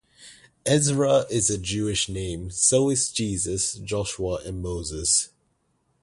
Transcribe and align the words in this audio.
Ezra 0.65 1.27
is 1.29 1.51
a 1.51 1.59
Jewish 1.59 2.09
name. 2.09 2.49
So 2.49 2.89
is 2.89 3.11
Jesus, 3.11 3.75
Joshua 3.75 4.39
and 4.43 4.59
Moses. 4.59 5.29